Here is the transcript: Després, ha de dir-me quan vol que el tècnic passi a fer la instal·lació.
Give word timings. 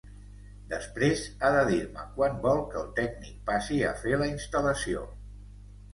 Després, 0.69 1.25
ha 1.41 1.51
de 1.57 1.59
dir-me 1.67 2.07
quan 2.17 2.41
vol 2.47 2.63
que 2.71 2.79
el 2.81 2.89
tècnic 3.03 3.37
passi 3.51 3.79
a 3.91 3.95
fer 4.03 4.19
la 4.23 4.31
instal·lació. 4.35 5.05